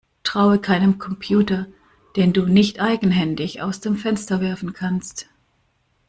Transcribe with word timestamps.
Traue 0.23 0.57
keinem 0.59 0.97
Computer, 0.97 1.67
den 2.15 2.33
du 2.33 2.47
nicht 2.47 2.79
eigenhändig 2.79 3.61
aus 3.61 3.81
dem 3.81 3.97
Fenster 3.97 4.41
werfen 4.41 4.73
kannst! 4.73 5.29